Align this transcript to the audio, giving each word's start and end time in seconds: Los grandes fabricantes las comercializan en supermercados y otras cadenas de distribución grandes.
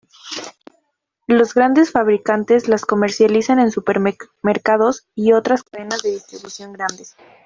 Los 1.27 1.53
grandes 1.53 1.91
fabricantes 1.91 2.67
las 2.67 2.85
comercializan 2.87 3.59
en 3.59 3.69
supermercados 3.69 5.05
y 5.13 5.33
otras 5.33 5.61
cadenas 5.61 6.01
de 6.01 6.09
distribución 6.13 6.73
grandes. 6.73 7.15